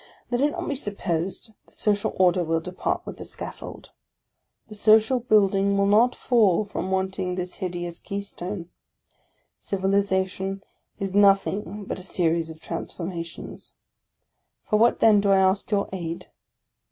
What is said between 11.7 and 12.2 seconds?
but a